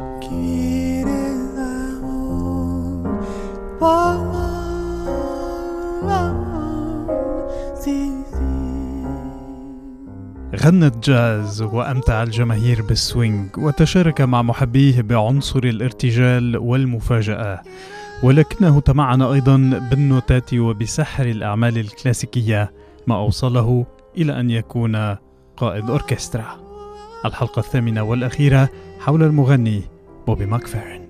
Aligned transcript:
غنى 0.00 0.46
الجاز 10.86 11.62
وأمتع 11.62 12.22
الجماهير 12.22 12.82
بال 12.82 13.04
swing 13.04 13.58
وتشارك 13.58 14.20
مع 14.20 14.42
محبيه 14.42 15.02
بعنصر 15.02 15.64
الارتجال 15.64 16.56
والمفاجأة 16.56 17.62
ولكنه 18.22 18.80
تمعن 18.80 19.22
أيضا 19.22 19.56
بالنوتات 19.90 20.54
وبسحر 20.54 21.26
الأعمال 21.26 21.78
الكلاسيكية 21.78 22.72
ما 23.06 23.16
أوصله 23.16 23.86
إلى 24.16 24.40
أن 24.40 24.50
يكون 24.50 25.16
قائد 25.56 25.90
أوركسترا. 25.90 26.67
الحلقة 27.24 27.60
الثامنة 27.60 28.02
والأخيرة 28.02 28.68
حول 29.00 29.22
المغني 29.22 29.82
بوبي 30.26 30.46
ماكفيرن 30.46 31.07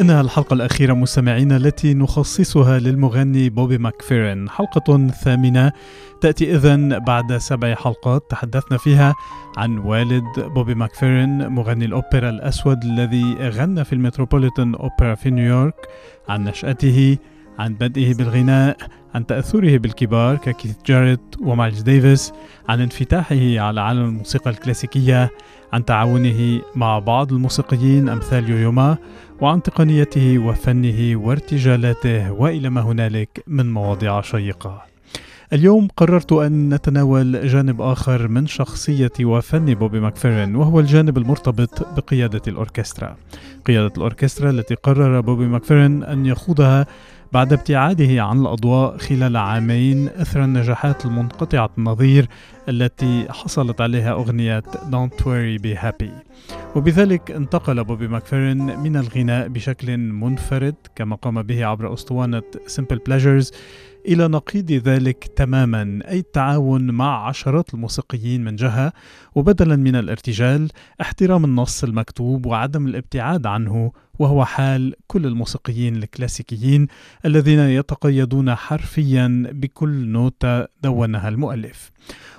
إنها 0.00 0.20
الحلقة 0.20 0.54
الأخيرة 0.54 0.92
مستمعينا 0.92 1.56
التي 1.56 1.94
نخصصها 1.94 2.78
للمغني 2.78 3.50
بوبي 3.50 3.78
ماكفيرن 3.78 4.50
حلقة 4.50 5.08
ثامنة 5.08 5.72
تأتي 6.20 6.54
إذن 6.54 6.98
بعد 6.98 7.36
سبع 7.36 7.74
حلقات 7.74 8.30
تحدثنا 8.30 8.78
فيها 8.78 9.14
عن 9.56 9.78
والد 9.78 10.24
بوبي 10.36 10.74
ماكفيرن 10.74 11.48
مغني 11.48 11.84
الأوبرا 11.84 12.30
الأسود 12.30 12.84
الذي 12.84 13.34
غنى 13.34 13.84
في 13.84 13.92
المتروبوليتان 13.92 14.74
أوبرا 14.74 15.14
في 15.14 15.30
نيويورك 15.30 15.88
عن 16.28 16.44
نشأته 16.44 17.18
عن 17.58 17.74
بدئه 17.74 18.14
بالغناء 18.14 18.76
عن 19.14 19.26
تأثره 19.26 19.78
بالكبار 19.78 20.36
ككيث 20.36 20.76
جاريت 20.86 21.20
ومايلز 21.40 21.80
ديفيس 21.80 22.32
عن 22.68 22.80
انفتاحه 22.80 23.58
على 23.58 23.80
عالم 23.80 24.04
الموسيقى 24.04 24.50
الكلاسيكية 24.50 25.30
عن 25.72 25.84
تعاونه 25.84 26.60
مع 26.74 26.98
بعض 26.98 27.32
الموسيقيين 27.32 28.08
أمثال 28.08 28.50
يويوما 28.50 28.96
وعن 29.40 29.62
تقنيته 29.62 30.38
وفنه 30.38 31.16
وارتجالاته 31.16 32.32
وإلى 32.32 32.70
ما 32.70 32.80
هنالك 32.80 33.44
من 33.46 33.72
مواضيع 33.72 34.20
شيقة. 34.20 34.82
اليوم 35.52 35.88
قررت 35.96 36.32
أن 36.32 36.74
نتناول 36.74 37.48
جانب 37.48 37.80
آخر 37.80 38.28
من 38.28 38.46
شخصية 38.46 39.12
وفن 39.20 39.74
بوبي 39.74 40.00
ماكفيرن 40.00 40.56
وهو 40.56 40.80
الجانب 40.80 41.18
المرتبط 41.18 41.94
بقيادة 41.96 42.42
الأوركسترا. 42.48 43.16
قيادة 43.66 43.92
الأوركسترا 43.96 44.50
التي 44.50 44.74
قرر 44.74 45.20
بوبي 45.20 45.46
ماكفيرن 45.46 46.02
أن 46.02 46.26
يخوضها 46.26 46.86
بعد 47.32 47.52
ابتعاده 47.52 48.22
عن 48.22 48.40
الأضواء 48.40 48.96
خلال 48.96 49.36
عامين 49.36 50.08
أثر 50.08 50.44
النجاحات 50.44 51.06
المنقطعة 51.06 51.70
النظير 51.78 52.28
التي 52.68 53.26
حصلت 53.30 53.80
عليها 53.80 54.12
أغنية 54.12 54.62
Don't 54.90 55.20
Worry 55.20 55.62
Be 55.62 55.78
Happy. 55.82 56.10
وبذلك 56.76 57.30
انتقل 57.30 57.84
بوبي 57.84 58.08
ماكفيرن 58.08 58.78
من 58.78 58.96
الغناء 58.96 59.48
بشكل 59.48 59.96
منفرد 59.96 60.74
كما 60.96 61.16
قام 61.16 61.42
به 61.42 61.64
عبر 61.66 61.94
أسطوانة 61.94 62.42
Simple 62.66 62.98
Pleasures 63.08 63.54
إلى 64.06 64.28
نقيض 64.28 64.72
ذلك 64.72 65.24
تماما 65.36 66.00
أي 66.08 66.18
التعاون 66.18 66.90
مع 66.90 67.28
عشرات 67.28 67.74
الموسيقيين 67.74 68.44
من 68.44 68.56
جهة. 68.56 68.92
وبدلا 69.34 69.76
من 69.76 69.96
الارتجال 69.96 70.70
احترام 71.00 71.44
النص 71.44 71.84
المكتوب 71.84 72.46
وعدم 72.46 72.86
الابتعاد 72.86 73.46
عنه 73.46 73.92
وهو 74.18 74.44
حال 74.44 74.94
كل 75.06 75.26
الموسيقيين 75.26 75.96
الكلاسيكيين 75.96 76.86
الذين 77.24 77.58
يتقيدون 77.58 78.54
حرفيا 78.54 79.50
بكل 79.52 80.08
نوتة 80.08 80.66
دونها 80.82 81.28
المؤلف. 81.28 81.90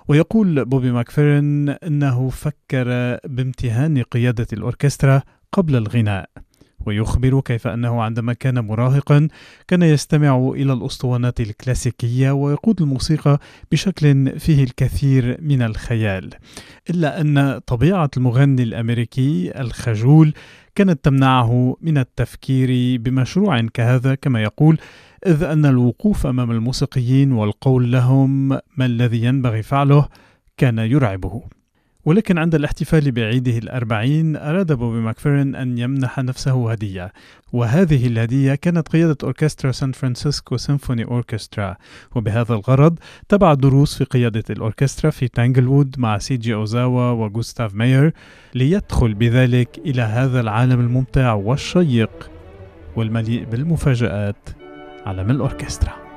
ويقول 0.08 0.66
بوبي 0.66 0.92
ماكفيرن 0.92 1.70
إنه 1.70 2.30
فكر 2.30 3.18
بامتهان 3.26 4.02
قيادة 4.02 4.48
الأوركسترا 4.54 5.22
قبل 5.52 5.76
الغناء. 5.76 6.30
ويخبر 6.86 7.42
كيف 7.42 7.68
أنه 7.68 8.02
عندما 8.02 8.34
كان 8.34 8.60
مراهقا 8.60 9.28
كان 9.68 9.82
يستمع 9.82 10.52
إلى 10.56 10.74
الأسطوانات 10.74 11.40
الكلاسيكية 11.40 12.32
ويقود 12.32 12.82
الموسيقى 12.82 13.40
بشكل 13.72 14.40
فيه 14.40 14.64
الكثير 14.64 15.38
من 15.42 15.62
الخيال 15.62 16.30
إلا 16.90 17.22
أن 17.22 17.60
طبيعة 17.68 18.10
المغني 18.18 18.64
الأمريكي 18.64 19.60
الخجول 19.60 20.34
كانت 20.76 21.06
تمنعه 21.06 21.78
من 21.82 21.98
التفكير 21.98 23.00
بمشروع 23.02 23.62
كهذا 23.62 24.16
كما 24.16 24.42
يقول 24.42 24.78
إذ 25.28 25.44
أن 25.44 25.66
الوقوف 25.66 26.28
أمام 26.28 26.52
الموسيقيين 26.52 27.32
والقول 27.32 27.92
لهم 27.92 28.48
ما 28.50 28.86
الذي 28.86 29.24
ينبغي 29.24 29.64
فعله 29.64 30.08
كان 30.58 30.80
يرعبه. 30.80 31.59
ولكن 32.06 32.38
عند 32.38 32.56
الاحتفال 32.56 33.12
بعيده 33.12 33.58
الأربعين 33.58 34.36
أراد 34.36 34.74
بوبي 34.74 35.00
ماكفيرن 35.00 35.56
أن 35.56 35.78
يمنح 35.78 36.20
نفسه 36.20 36.72
هدية 36.72 37.14
وهذه 37.54 38.08
الهدية 38.08 38.56
كانت 38.56 38.88
قيادة 38.88 39.18
أوركسترا 39.24 39.72
سان 39.72 39.92
فرانسيسكو 39.92 40.58
سيمفوني 40.58 41.04
أوركسترا. 41.04 41.76
وبهذا 42.16 42.54
الغرض 42.54 43.00
تبع 43.30 43.54
دروس 43.54 43.98
في 43.98 44.04
قيادة 44.04 44.44
الأوركسترا 44.50 45.10
في 45.12 45.28
تانجلوود 45.28 45.96
مع 46.00 46.18
سيجي 46.18 46.54
أوزاوا 46.54 47.12
وغوستاف 47.12 47.76
ماير 47.76 48.14
ليدخل 48.56 49.14
بذلك 49.14 49.78
إلى 49.78 50.02
هذا 50.02 50.40
العالم 50.40 50.80
الممتع 50.80 51.34
والشيق 51.34 52.30
والمليء 52.96 53.46
بالمفاجآت 53.46 54.50
عالم 55.06 55.32
الأوركسترا. 55.32 56.09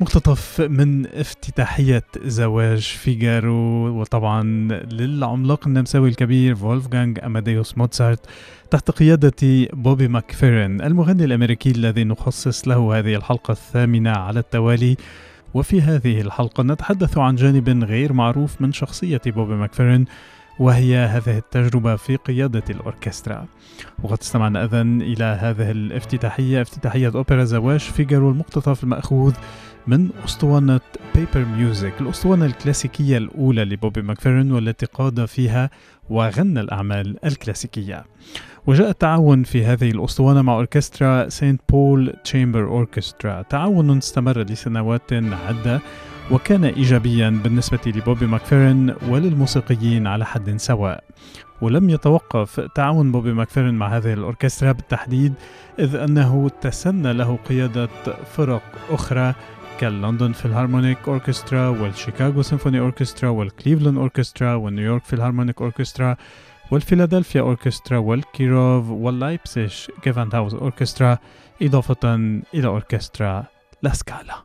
مقتطف 0.00 0.60
من 0.60 1.06
افتتاحية 1.06 2.04
زواج 2.24 2.80
فيجارو 2.80 3.88
وطبعا 4.00 4.42
للعملاق 4.92 5.66
النمساوي 5.66 6.08
الكبير 6.08 6.54
فولفغانغ 6.54 7.26
أماديوس 7.26 7.78
موتسارت 7.78 8.20
تحت 8.70 8.90
قيادة 8.90 9.32
بوبي 9.72 10.08
ماكفيرن 10.08 10.80
المغني 10.80 11.24
الأمريكي 11.24 11.70
الذي 11.70 12.04
نخصص 12.04 12.68
له 12.68 12.98
هذه 12.98 13.14
الحلقة 13.14 13.52
الثامنة 13.52 14.10
على 14.10 14.40
التوالي. 14.40 14.96
وفي 15.54 15.80
هذه 15.82 16.20
الحلقة 16.20 16.62
نتحدث 16.62 17.18
عن 17.18 17.36
جانب 17.36 17.84
غير 17.84 18.12
معروف 18.12 18.60
من 18.62 18.72
شخصية 18.72 19.20
بوبي 19.26 19.54
ماكفيرن 19.54 20.04
وهي 20.58 20.96
هذه 20.96 21.38
التجربة 21.38 21.96
في 21.96 22.16
قيادة 22.16 22.62
الأوركسترا. 22.70 23.46
وقد 24.02 24.18
استمعنا 24.22 24.64
إذن 24.64 25.02
إلى 25.02 25.24
هذه 25.24 25.70
الافتتاحية 25.70 26.62
افتتاحية 26.62 27.12
أوبرا 27.14 27.44
زواج 27.44 27.80
فيجارو 27.80 28.30
المقتطف 28.30 28.84
المأخوذ 28.84 29.34
من 29.86 30.08
أسطوانة 30.24 30.80
Paper 31.14 31.44
Music 31.44 32.00
الأسطوانة 32.00 32.46
الكلاسيكية 32.46 33.18
الأولى 33.18 33.64
لبوبي 33.64 34.02
ماكفيرن 34.02 34.52
والتي 34.52 34.86
قاد 34.86 35.24
فيها 35.24 35.70
وغنى 36.10 36.60
الأعمال 36.60 37.24
الكلاسيكية. 37.24 38.04
وجاء 38.66 38.90
التعاون 38.90 39.42
في 39.42 39.64
هذه 39.64 39.90
الأسطوانة 39.90 40.42
مع 40.42 40.52
أوركسترا 40.52 41.28
Saint 41.28 41.60
Paul 41.68 42.14
Chamber 42.24 42.64
Orchestra. 42.64 43.42
تعاون 43.42 43.98
استمر 43.98 44.38
لسنوات 44.38 45.12
عدة 45.12 45.80
وكان 46.30 46.64
إيجابيا 46.64 47.40
بالنسبة 47.44 47.78
لبوبي 47.86 48.26
ماكفيرن 48.26 48.94
وللموسيقيين 49.08 50.06
على 50.06 50.26
حد 50.26 50.56
سواء. 50.56 51.04
ولم 51.60 51.90
يتوقف 51.90 52.60
تعاون 52.60 53.12
بوبي 53.12 53.32
ماكفيرن 53.32 53.74
مع 53.74 53.96
هذه 53.96 54.12
الأوركسترا 54.12 54.72
بالتحديد 54.72 55.34
إذ 55.78 55.94
أنه 55.94 56.50
تسنى 56.60 57.12
له 57.12 57.38
قيادة 57.48 57.88
فرق 58.36 58.62
أخرى 58.90 59.34
كال 59.80 59.93
London 59.93 60.32
Philharmonic 60.32 60.98
Orchestra 61.08 61.68
وال 61.68 61.84
Chicago 61.84 62.42
Symphony 62.42 62.80
Orchestra 62.80 63.28
وال 63.28 63.41
Cleveland 63.41 63.98
Orchestra 63.98 64.54
وال 64.54 64.65
New 64.65 64.82
York 64.82 65.04
Philharmonic 65.04 65.62
Orchestra 65.62 66.16
وال 66.70 66.80
Philadelphia 66.80 67.40
Orchestra 67.40 67.98
والكيروف 67.98 68.88
وال 68.90 69.90
Leipzig 70.04 70.34
Gewandhaus 70.34 70.54
Orchestra 70.54 71.18
إضافة 71.62 72.14
إلى 72.54 72.66
أوركسترا 72.66 73.44
لاسكالا 73.82 74.42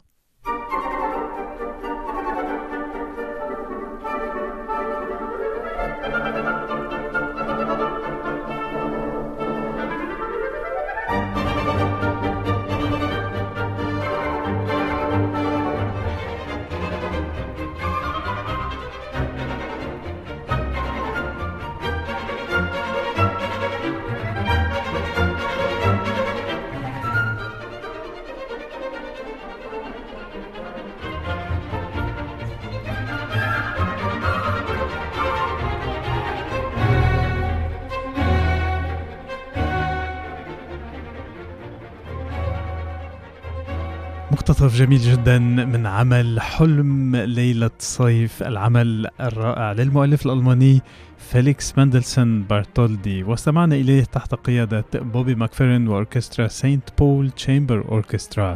مقتطف 44.62 44.80
جميل 44.80 45.00
جدا 45.00 45.40
من 45.40 45.86
عمل 45.86 46.42
حلم 46.42 47.16
ليلة 47.16 47.72
صيف 47.80 48.44
العمل 48.44 49.08
الرائع 49.20 49.72
للمؤلف 49.72 50.26
الألماني 50.26 50.82
فيليكس 51.18 51.78
ماندلسون 51.78 52.44
بارتولدي 52.44 53.24
واستمعنا 53.24 53.76
إليه 53.76 54.04
تحت 54.04 54.36
قيادة 54.36 54.86
بوبي 54.96 55.36
ماكفيرن 55.36 55.88
وأوركسترا 55.88 56.48
Saint 56.48 56.90
Paul 56.98 57.32
Chamber 57.32 57.86
Orchestra 57.92 58.56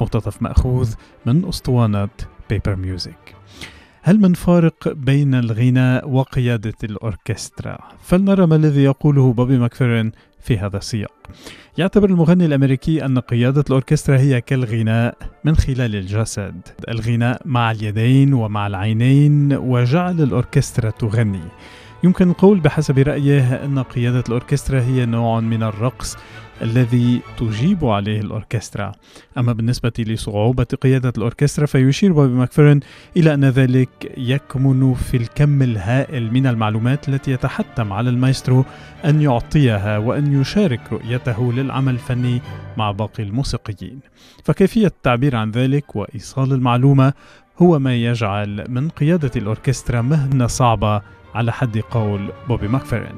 مقتطف 0.00 0.42
مأخوذ 0.42 0.94
من 1.26 1.44
أسطوانة 1.48 2.08
Paper 2.50 2.76
Music 2.76 3.34
هل 4.02 4.20
من 4.20 4.34
فارق 4.34 4.92
بين 4.92 5.34
الغناء 5.34 6.08
وقيادة 6.10 6.74
الأوركسترا؟ 6.84 7.78
فلنرى 8.02 8.46
ما 8.46 8.56
الذي 8.56 8.82
يقوله 8.82 9.32
بوبي 9.32 9.58
ماكفيرن 9.58 10.12
في 10.46 10.58
هذا 10.58 10.76
السياق. 10.76 11.12
يعتبر 11.78 12.10
المغني 12.10 12.46
الأمريكي 12.46 13.04
أن 13.04 13.18
قيادة 13.18 13.64
الأوركسترا 13.66 14.18
هي 14.18 14.40
كالغناء 14.40 15.16
من 15.44 15.56
خلال 15.56 15.96
الجسد. 15.96 16.60
الغناء 16.88 17.42
مع 17.44 17.70
اليدين 17.70 18.34
ومع 18.34 18.66
العينين 18.66 19.52
وجعل 19.52 20.20
الأوركسترا 20.22 20.90
تغني. 20.90 21.48
يمكن 22.06 22.30
القول 22.30 22.60
بحسب 22.60 22.98
رأيه 22.98 23.64
أن 23.64 23.78
قيادة 23.78 24.24
الأوركسترا 24.28 24.80
هي 24.80 25.06
نوع 25.06 25.40
من 25.40 25.62
الرقص 25.62 26.16
الذي 26.62 27.20
تجيب 27.38 27.84
عليه 27.84 28.20
الأوركسترا. 28.20 28.92
أما 29.38 29.52
بالنسبة 29.52 29.92
لصعوبة 29.98 30.64
قيادة 30.64 31.12
الأوركسترا 31.16 31.66
فيشير 31.66 32.12
بوبي 32.12 32.32
ماكفيرن 32.32 32.80
إلى 33.16 33.34
أن 33.34 33.44
ذلك 33.44 34.12
يكمن 34.16 34.94
في 34.94 35.16
الكم 35.16 35.62
الهائل 35.62 36.32
من 36.32 36.46
المعلومات 36.46 37.08
التي 37.08 37.30
يتحتم 37.30 37.92
على 37.92 38.10
المايسترو 38.10 38.64
أن 39.04 39.22
يعطيها 39.22 39.98
وأن 39.98 40.40
يشارك 40.40 40.92
رؤيته 40.92 41.52
للعمل 41.52 41.94
الفني 41.94 42.40
مع 42.76 42.90
باقي 42.90 43.22
الموسيقيين. 43.22 44.00
فكيفية 44.44 44.86
التعبير 44.86 45.36
عن 45.36 45.50
ذلك 45.50 45.96
وإيصال 45.96 46.52
المعلومة 46.52 47.12
هو 47.58 47.78
ما 47.78 47.96
يجعل 47.96 48.64
من 48.68 48.88
قيادة 48.88 49.30
الأوركسترا 49.36 50.00
مهنة 50.00 50.46
صعبة 50.46 51.02
على 51.36 51.52
حد 51.52 51.78
قول 51.78 52.32
بوبي 52.48 52.68
ماكفيرن 52.68 53.14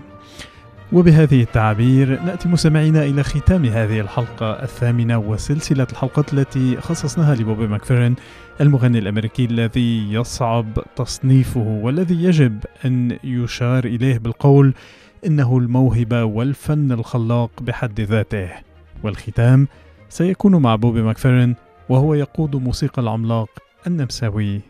وبهذه 0.93 1.43
التعابير 1.43 2.23
نأتي 2.23 2.49
مستمعينا 2.49 3.03
إلى 3.05 3.23
ختام 3.23 3.65
هذه 3.65 4.01
الحلقة 4.01 4.63
الثامنة 4.63 5.19
وسلسلة 5.19 5.87
الحلقات 5.93 6.33
التي 6.35 6.77
خصصناها 6.77 7.35
لبوبي 7.35 7.67
ماكفيرن 7.67 8.15
المغني 8.61 8.99
الأمريكي 8.99 9.45
الذي 9.45 10.13
يصعب 10.13 10.79
تصنيفه 10.97 11.61
والذي 11.61 12.25
يجب 12.25 12.65
أن 12.85 13.19
يشار 13.25 13.85
إليه 13.85 14.19
بالقول 14.19 14.75
إنه 15.27 15.59
الموهبة 15.59 16.25
والفن 16.25 16.93
الخلاق 16.93 17.51
بحد 17.61 18.01
ذاته. 18.01 18.51
والختام 19.03 19.69
سيكون 20.09 20.57
مع 20.57 20.77
بوبي 20.77 21.03
ماكفيرن 21.03 21.55
وهو 21.89 22.15
يقود 22.15 22.57
موسيقى 22.57 23.03
العملاق 23.03 23.49
النمساوي 23.87 24.61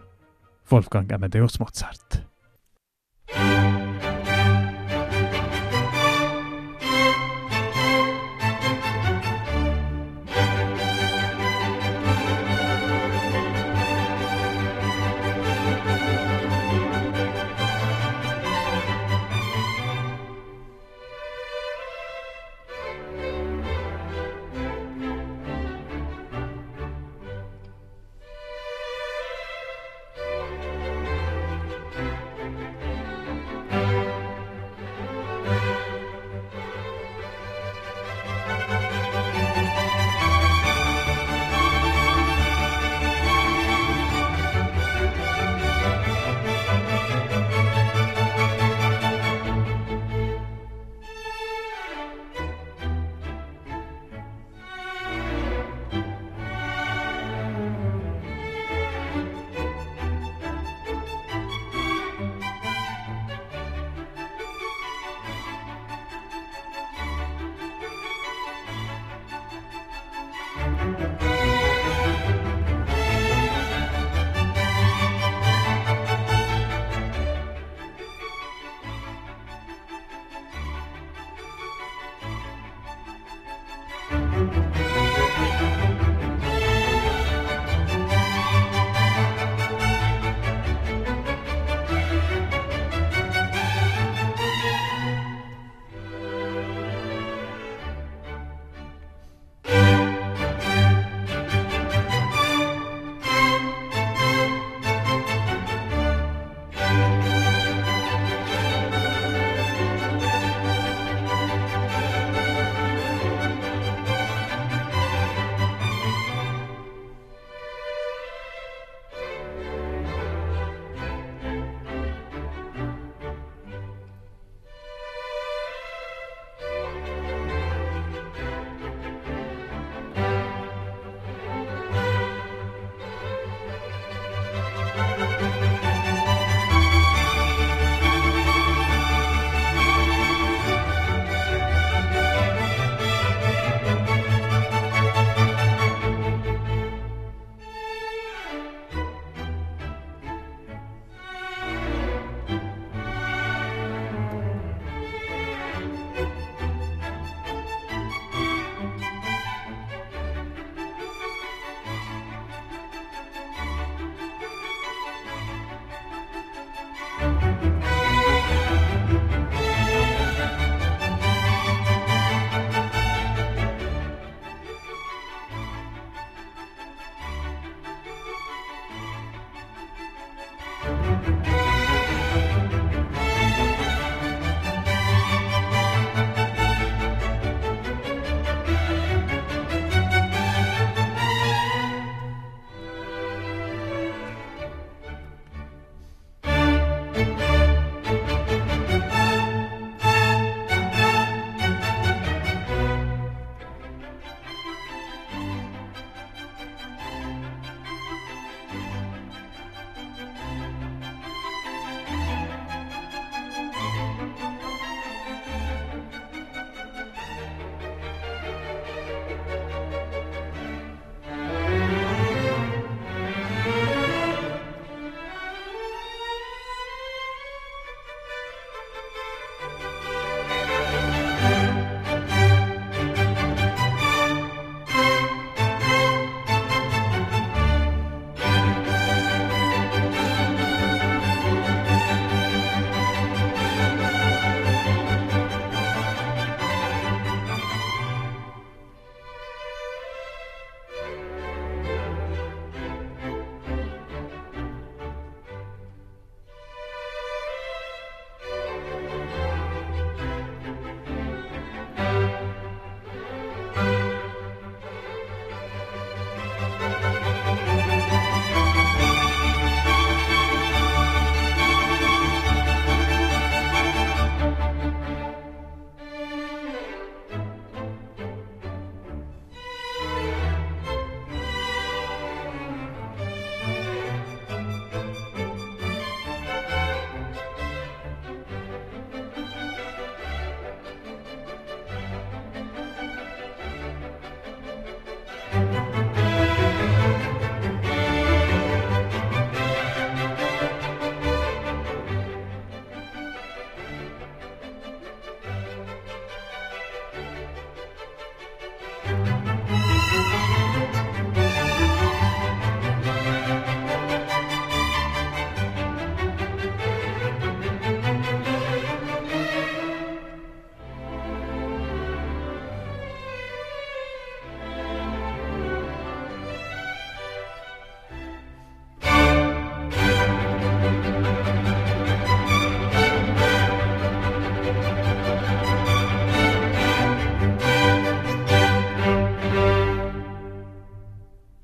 فولفغانغ 0.64 1.14
أماديوس 1.14 1.60
موتسارت. 1.60 2.27
Música 3.34 3.87